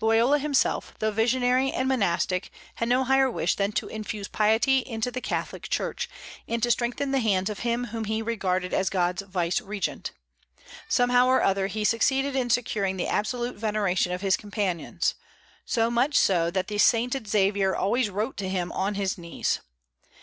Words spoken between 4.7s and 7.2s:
into the Catholic Church, and to strengthen the